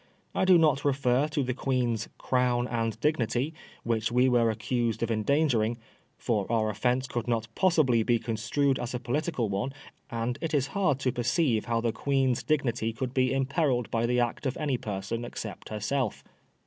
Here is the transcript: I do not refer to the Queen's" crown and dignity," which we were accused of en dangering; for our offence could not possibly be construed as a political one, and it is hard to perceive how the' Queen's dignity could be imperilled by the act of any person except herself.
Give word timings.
I 0.33 0.45
do 0.45 0.57
not 0.57 0.83
refer 0.83 1.27
to 1.27 1.43
the 1.43 1.53
Queen's" 1.53 2.09
crown 2.27 2.67
and 2.67 2.99
dignity," 3.01 3.53
which 3.83 4.11
we 4.11 4.27
were 4.29 4.49
accused 4.49 5.03
of 5.03 5.11
en 5.11 5.23
dangering; 5.23 5.77
for 6.17 6.51
our 6.51 6.71
offence 6.71 7.05
could 7.07 7.27
not 7.27 7.47
possibly 7.53 8.01
be 8.01 8.17
construed 8.17 8.79
as 8.79 8.95
a 8.95 8.99
political 8.99 9.47
one, 9.47 9.73
and 10.09 10.39
it 10.41 10.55
is 10.55 10.65
hard 10.73 10.97
to 11.01 11.11
perceive 11.11 11.65
how 11.65 11.81
the' 11.81 11.91
Queen's 11.91 12.41
dignity 12.41 12.93
could 12.93 13.13
be 13.13 13.31
imperilled 13.31 13.91
by 13.91 14.07
the 14.07 14.19
act 14.19 14.47
of 14.47 14.57
any 14.57 14.75
person 14.75 15.23
except 15.23 15.69
herself. 15.69 16.23